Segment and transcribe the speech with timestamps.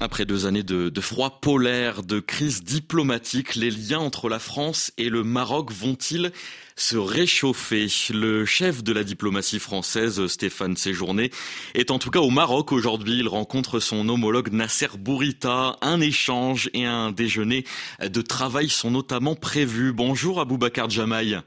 [0.00, 5.08] Après deux années de, froid polaire, de crise diplomatique, les liens entre la France et
[5.08, 6.30] le Maroc vont-ils
[6.76, 7.88] se réchauffer?
[8.10, 11.32] Le chef de la diplomatie française, Stéphane Séjourné,
[11.74, 13.18] est en tout cas au Maroc aujourd'hui.
[13.18, 15.76] Il rencontre son homologue Nasser Bourita.
[15.82, 17.64] Un échange et un déjeuner
[18.00, 19.92] de travail sont notamment prévus.
[19.92, 21.40] Bonjour Aboubacar Jamaï.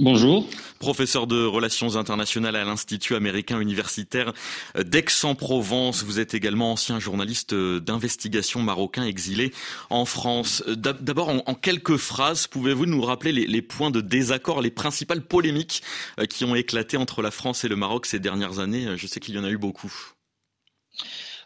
[0.00, 0.46] Bonjour.
[0.78, 4.32] Professeur de relations internationales à l'Institut américain universitaire
[4.76, 6.04] d'Aix-en-Provence.
[6.04, 9.52] Vous êtes également ancien journaliste d'investigation marocain exilé
[9.90, 10.62] en France.
[10.68, 15.82] D'abord, en, quelques phrases, pouvez-vous nous rappeler les, points de désaccord, les principales polémiques
[16.20, 18.96] euh, qui ont éclaté entre la France et le Maroc ces dernières années?
[18.96, 19.92] Je sais qu'il y en a eu beaucoup.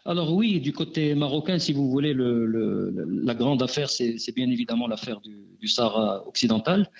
[0.05, 5.21] Alors oui, du côté marocain, si vous voulez, la grande affaire, c'est bien évidemment l'affaire
[5.21, 6.91] du, Sahara occidental.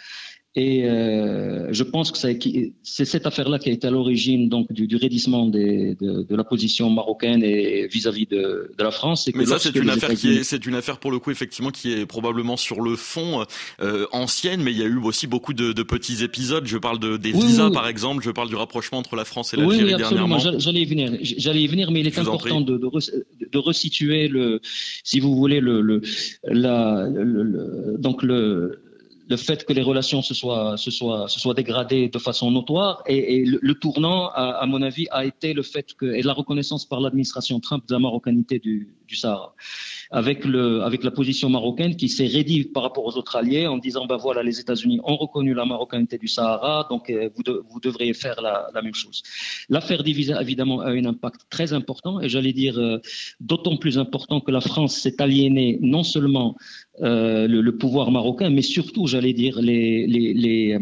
[0.55, 4.85] Et euh, je pense que c'est cette affaire-là qui a été à l'origine donc du,
[4.85, 9.27] du raidissement des, de, de, la position marocaine et vis-à-vis de, de, la France.
[9.33, 11.93] Mais ça, c'est une affaire qui est, c'est une affaire pour le coup effectivement qui
[11.93, 13.43] est probablement sur le fond
[13.81, 16.67] euh, ancienne, mais il y a eu aussi beaucoup de, de petits épisodes.
[16.67, 19.57] Je parle de, des visas par exemple, je parle du rapprochement entre la France et
[19.57, 20.37] l'Algérie oui, dernièrement.
[20.37, 24.61] J'allais y venir, j'allais y venir, mais il est important de, de, resituer le,
[25.03, 26.01] si vous voulez le, le,
[26.43, 28.82] la, le donc le
[29.29, 33.03] le fait que les relations se soient, se soient, se soient dégradées de façon notoire.
[33.07, 36.99] Et, le, tournant, à, mon avis, a été le fait que, et la reconnaissance par
[36.99, 39.53] l'administration Trump de la marocanité du, du Sahara
[40.13, 43.79] avec, le, avec la position marocaine qui s'est raidie par rapport aux autres alliés en
[43.79, 47.79] disant ben voilà, les États-Unis ont reconnu la marocanité du Sahara, donc euh, vous, vous
[47.79, 49.23] devriez faire la, même chose.
[49.69, 52.99] L'affaire divisa, évidemment, a un impact très important et j'allais dire euh,
[53.39, 56.55] d'autant plus important que la France s'est aliénée non seulement
[57.01, 60.77] euh, le, pouvoir marocain, mais surtout, j'allais dire, les, les,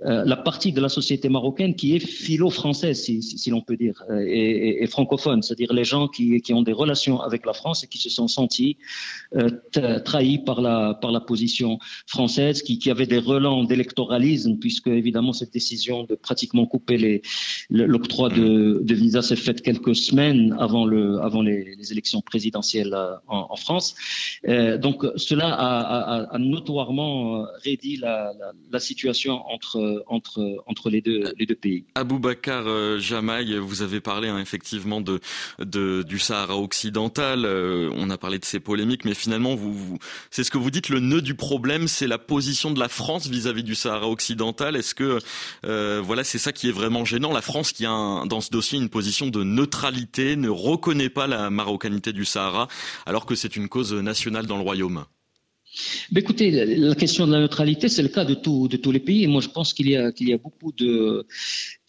[0.00, 4.86] la partie de la société marocaine qui est philo-française, si, si, l'on peut dire, et
[4.86, 8.10] francophone, c'est-à-dire les gens qui, qui ont des relations avec la France et qui se
[8.10, 8.76] sont sentis
[9.36, 9.50] euh,
[10.04, 15.32] trahi par la, par la position française, qui, qui avait des relents d'électoralisme, puisque évidemment
[15.32, 17.22] cette décision de pratiquement couper
[17.70, 23.16] l'octroi de, de visa s'est faite quelques semaines avant, le, avant les, élections présidentielles euh,
[23.26, 23.94] en, France.
[24.48, 28.32] Euh, donc cela a, notoirement rédit la,
[28.78, 31.84] situation entre, entre, entre les, deux, les deux pays.
[31.94, 35.20] Aboubacar Jamaï, vous avez parlé hein, effectivement de,
[36.02, 37.44] du Sahara occidental,
[37.94, 39.56] on a parlé de ces polémiques, mais finalement,
[40.30, 43.26] c'est ce que vous dites, le nœud du problème, c'est la position de la France
[43.26, 44.76] vis-à-vis du Sahara occidental.
[44.76, 45.18] Est-ce que,
[45.64, 47.32] euh, voilà, c'est ça qui est vraiment gênant?
[47.32, 51.50] La France qui a dans ce dossier une position de neutralité, ne reconnaît pas la
[51.50, 52.68] marocanité du Sahara,
[53.06, 55.04] alors que c'est une cause nationale dans le royaume?
[56.10, 59.26] Mais écoutez, la question de la neutralité, c'est le cas de, tous les pays.
[59.26, 61.26] moi, je pense qu'il y a beaucoup de,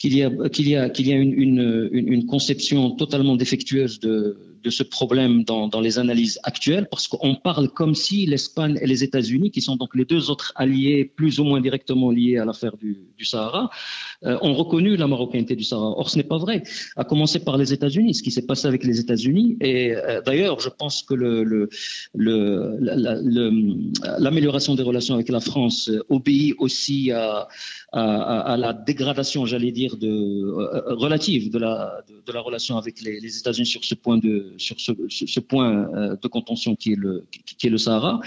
[0.03, 4.02] qu'il y a, qu'il y a, qu'il y a une, une, une, conception totalement défectueuse
[4.02, 8.78] de, de ce problème dans, dans les analyses actuelles, parce qu'on parle comme si l'Espagne
[8.81, 12.38] et les États-Unis, qui sont donc les deux autres alliés plus ou moins directement liés
[12.38, 13.69] à l'affaire du, du, Sahara,
[14.25, 15.94] euh, ont reconnu la marocanité du Sahara.
[15.97, 16.63] Or, ce n'est pas vrai.
[16.97, 19.58] À commencer par les États-Unis, ce qui s'est passé avec les États-Unis.
[19.62, 21.69] Et euh, d'ailleurs, je pense que le, le,
[22.13, 22.78] le,
[24.19, 27.47] l'amélioration des relations avec la France obéit aussi à,
[27.94, 33.66] à la dégradation, j'allais dire, euh, relative de la, de, la relation avec les, États-Unis
[33.66, 37.70] sur ce point de sur ce, point euh, de contention qui est le, qui est
[37.70, 38.22] le Sahara,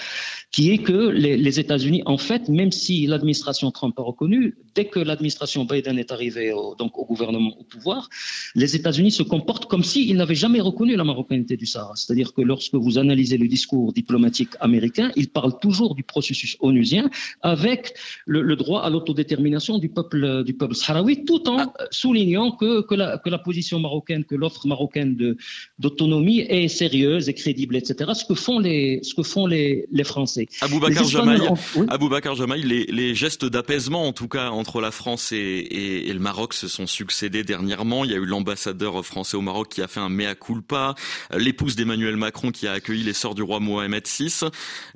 [0.53, 4.99] qui est que les, États-Unis, en fait, même si l'administration Trump a reconnu, dès que
[4.99, 8.09] l'administration Biden est arrivée au, donc au gouvernement au pouvoir,
[8.54, 11.94] les États-Unis se comportent comme s'ils n'avaient jamais reconnu la marocanité du Sahara.
[11.97, 17.10] C'est-à-dire que lorsque vous analysez le discours diplomatique américain, ils parlent toujours du processus onusien
[17.43, 17.94] avec
[18.27, 21.55] le, le droit à l'autodétermination du peuple du peuple sahraoui, tout en
[21.90, 25.36] soulignant que, que, la, que la position marocaine, que l'offre marocaine
[25.78, 28.10] d'autonomie est sérieuse et crédible, etc.
[28.14, 30.48] Ce que font les, ce que font les, les Français.
[30.60, 31.40] Aboubacar Jamaï,
[31.80, 36.18] oui les, les gestes d'apaisement, en tout cas, entre la France et, et, et, le
[36.18, 38.04] Maroc se sont succédés dernièrement.
[38.04, 40.94] Il y a eu l'ambassadeur français au Maroc qui a fait un mea culpa,
[41.36, 44.41] l'épouse d'Emmanuel Macron qui a accueilli les sœurs du roi Mohamed VI,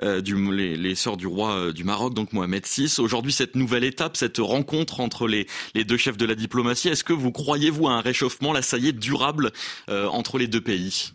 [0.02, 2.94] euh, du, les, les sœurs du roi euh, du Maroc, donc Mohamed VI.
[2.98, 7.04] Aujourd'hui, cette nouvelle étape, cette rencontre entre les, les deux chefs de la diplomatie, est-ce
[7.04, 9.52] que vous croyez-vous à un réchauffement, là, ça y est, durable
[9.88, 11.12] euh, entre les deux pays?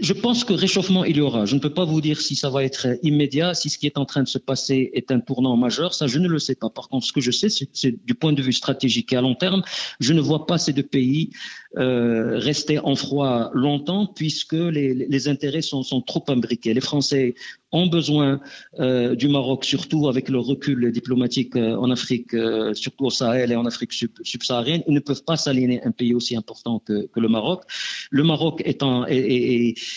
[0.00, 1.44] Je pense que réchauffement, il y aura.
[1.44, 3.98] Je ne peux pas vous dire si ça va être immédiat, si ce qui est
[3.98, 5.92] en train de se passer est un tournant majeur.
[5.92, 6.70] Ça, je ne le sais pas.
[6.70, 9.34] Par contre, ce que je sais, c'est du point de vue stratégique et à long
[9.34, 9.62] terme,
[10.00, 11.30] je ne vois pas ces deux pays
[11.78, 16.74] euh, rester en froid longtemps puisque les, intérêts sont, trop imbriqués.
[16.74, 17.34] Les Français
[17.70, 18.40] ont besoin
[18.78, 22.36] euh, du Maroc, surtout avec le recul diplomatique euh, en Afrique,
[22.74, 24.82] surtout au Sahel et en Afrique subsaharienne.
[24.86, 27.62] Ils ne peuvent pas s'aligner un pays aussi important que, le Maroc.
[28.10, 28.82] Le Maroc est,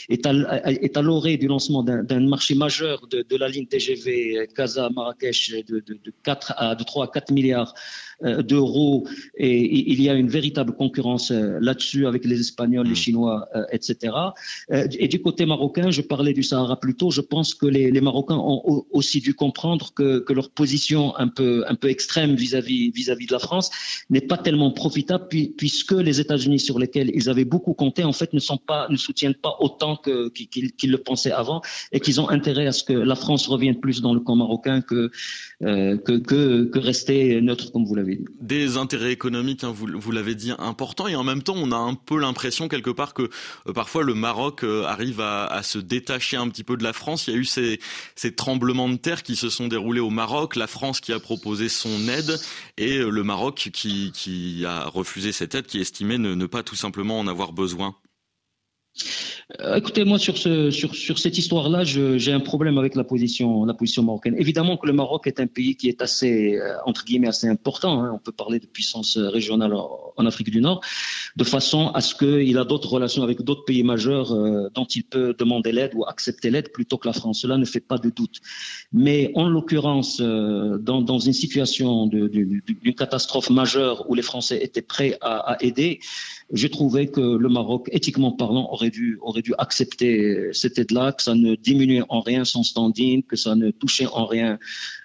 [0.10, 6.00] est, à, l'orée du lancement d'un marché majeur de, la ligne TGV Casa-Marrakech de, de,
[6.02, 7.74] de, 4 à, de 3 à 4 milliards
[8.22, 9.08] d'euros
[9.38, 12.96] et il y a une véritable concurrence euh, là-dessus avec les Espagnols, les mm.
[12.96, 14.14] Chinois, euh, etc.
[15.00, 18.02] Et du côté marocain, je parlais du Sahara plus tôt, je pense que les, les
[18.02, 22.92] Marocains ont aussi dû comprendre que, que leur position un peu, un peu extrême vis-à-vis
[22.92, 23.70] vis-à-vis de la France
[24.10, 28.34] n'est pas tellement profitable puisque les États-Unis sur lesquels ils avaient beaucoup compté en fait
[28.34, 32.68] ne sont pas ne soutiennent pas autant qu'ils le pensaient avant et qu'ils ont intérêt
[32.68, 35.12] à ce que la France revienne plus dans le camp marocain que
[35.62, 38.05] que, que, que rester neutre comme vous l'avez
[38.42, 41.94] des intérêts économiques, hein, vous, l'avez dit, importants, et en même temps, on a un
[41.94, 43.30] peu l'impression quelque part que
[43.68, 47.28] euh, parfois le Maroc euh, arrive à, se détacher un petit peu de la France.
[47.28, 47.80] Il y a eu ces,
[48.36, 52.08] tremblements de terre qui se sont déroulés au Maroc, la France qui a proposé son
[52.08, 52.40] aide,
[52.78, 56.64] et euh, le Maroc qui, qui a refusé cette aide, qui estimait ne, ne pas
[56.64, 57.96] tout simplement en avoir besoin.
[59.62, 63.66] Euh, écoutez, moi sur ce sur sur cette histoire-là, j'ai un problème avec la position
[64.04, 64.36] marocaine.
[64.40, 68.02] Évidemment que le Maroc est un pays qui est assez euh, entre guillemets assez important.
[68.02, 68.12] Hein.
[68.16, 70.82] On peut parler de puissance régionale en, Afrique du Nord,
[71.36, 75.04] de façon à ce qu'il a d'autres relations avec d'autres pays majeurs euh, dont il
[75.04, 77.42] peut demander l'aide ou accepter l'aide plutôt que la France.
[77.42, 78.40] Cela ne fait pas de doute.
[78.92, 85.54] Mais en l'occurrence, dans une situation d'une catastrophe majeure où les Français étaient prêts à,
[85.54, 86.00] à aider,
[86.52, 91.24] j'ai trouvé que le Maroc, éthiquement parlant, aurait dû, aurait dû accepter cette aide-là, que
[91.24, 94.60] ça ne diminuait en rien son standing, que ça ne touchait en rien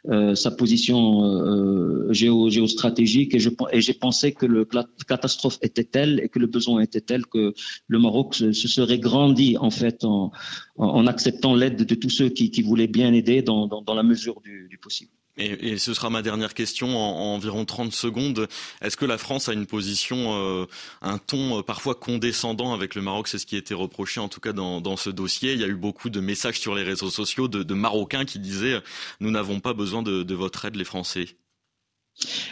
[0.09, 3.35] euh, sa position euh, géo, géostratégique.
[3.35, 7.55] Et, j'ai pensé que la catastrophe était telle et que le besoin était tel que
[7.88, 10.31] le Maroc se, se serait grandi en fait en,
[11.06, 15.11] acceptant l'aide de tous ceux qui, voulaient bien aider dans, la mesure du possible.
[15.41, 18.49] Et, ce sera ma dernière question en, en environ 30 secondes.
[18.83, 20.67] Est-ce que la France a une position, euh,
[21.03, 23.29] un ton euh, parfois condescendant avec le Maroc?
[23.29, 25.53] C'est ce qui a été reproché en tout cas dans, ce dossier.
[25.55, 28.81] Il y a eu beaucoup de messages sur les réseaux sociaux de, Marocains qui disaient
[29.21, 31.37] nous n'avons pas besoin de votre aide les Français.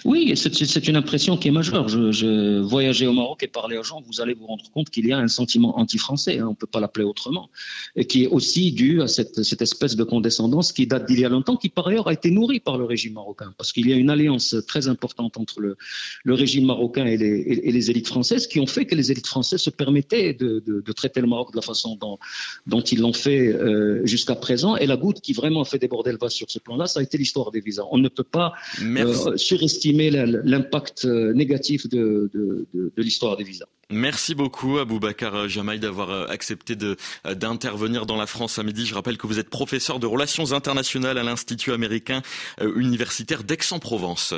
[0.05, 1.89] Oui, c'est une impression qui est majeure.
[1.89, 5.07] Je, je, voyageais au Maroc et parlais aux gens, vous allez vous rendre compte qu'il
[5.07, 7.51] y a un sentiment anti-français, hein, on ne peut pas l'appeler autrement,
[7.97, 11.25] et qui est aussi dû à cette, cette espèce de condescendance qui date d'il y
[11.25, 13.93] a longtemps, qui par ailleurs a été nourrie par le régime marocain, parce qu'il y
[13.93, 15.77] a une alliance très importante entre le,
[16.25, 19.13] le régime marocain et les, et, et les, élites françaises, qui ont fait que les
[19.13, 22.19] élites françaises se permettaient de, de, de traiter le Maroc de la façon dont,
[22.67, 24.77] dont ils l'ont fait euh, jusqu'à présent.
[24.77, 27.03] Et la goutte qui vraiment a fait déborder le vase sur ce plan-là, ça a
[27.03, 27.85] été l'histoire des visas.
[27.91, 33.67] On ne peut pas euh, surestimer l'impact euh, négatif de, de, l'histoire des visas.
[33.91, 38.87] Merci beaucoup Aboubacar Jamaï d'avoir euh, accepté euh, d'intervenir dans la France à midi.
[38.87, 42.23] Je rappelle que vous êtes professeur de relations internationales à l'Institut américain
[42.61, 44.35] universitaire d'Aix-en-Provence.